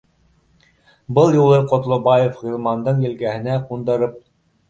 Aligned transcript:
Был 1.17 1.35
юлы 1.39 1.59
Ҡотлобаев 1.73 2.41
Ғилмандың 2.47 3.05
елкәһенә 3.09 3.59
ҡундырып 3.69 4.17